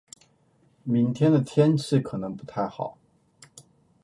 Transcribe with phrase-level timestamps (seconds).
[0.81, 2.97] 明天的天气可能不太好。